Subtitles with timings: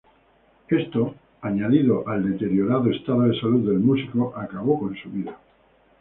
[0.69, 5.37] Esto, añadido al deteriorado estado de salud del músico, acabó con su vida.